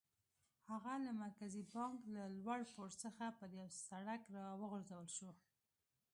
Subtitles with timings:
[0.71, 3.49] هغه له مرکزي بانک له لوړ پوړ څخه پر
[3.87, 5.29] سړک را وغورځول شو.